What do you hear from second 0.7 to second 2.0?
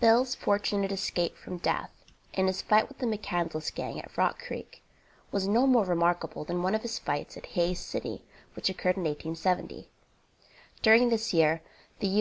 escape from death